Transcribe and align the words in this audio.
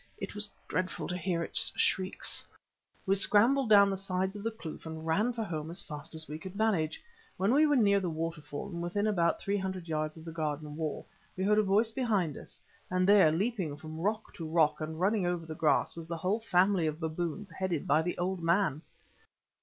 It 0.17 0.33
was 0.33 0.49
dreadful 0.67 1.07
to 1.09 1.15
hear 1.15 1.43
its 1.43 1.71
shrieks. 1.75 2.43
"We 3.05 3.13
scrambled 3.13 3.69
down 3.69 3.91
the 3.91 3.95
sides 3.97 4.35
of 4.35 4.41
the 4.41 4.49
kloof 4.49 4.87
and 4.87 5.05
ran 5.05 5.31
for 5.31 5.43
home 5.43 5.69
as 5.69 5.83
fast 5.83 6.15
as 6.15 6.27
we 6.27 6.39
could 6.39 6.55
manage. 6.55 6.99
When 7.37 7.53
we 7.53 7.67
were 7.67 7.75
near 7.75 7.99
the 7.99 8.09
waterfall, 8.09 8.69
and 8.71 8.81
within 8.81 9.05
about 9.05 9.39
three 9.39 9.57
hundred 9.57 9.87
yards 9.87 10.17
of 10.17 10.25
the 10.25 10.31
garden 10.31 10.75
wall, 10.75 11.05
we 11.37 11.43
heard 11.43 11.59
a 11.59 11.61
voice 11.61 11.91
behind 11.91 12.35
us, 12.35 12.59
and 12.89 13.07
there, 13.07 13.31
leaping 13.31 13.77
from 13.77 13.99
rock 13.99 14.33
to 14.33 14.49
rock, 14.49 14.81
and 14.81 14.99
running 14.99 15.27
over 15.27 15.45
the 15.45 15.53
grass, 15.53 15.95
was 15.95 16.07
the 16.07 16.17
whole 16.17 16.39
family 16.39 16.87
of 16.87 16.99
baboons 16.99 17.51
headed 17.51 17.85
by 17.85 18.01
the 18.01 18.17
old 18.17 18.41
man. 18.41 18.81